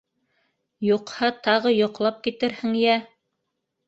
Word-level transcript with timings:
—Юҡһа, 0.85 1.29
тағы 1.47 1.73
йоҡлап 1.79 2.17
китерһең 2.29 2.73
йә! 2.81 2.97